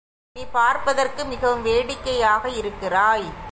[0.35, 3.27] நீ பார்ப்பதற்கு மிகவும் வேடிக்கையாக இருக்கிறாய்.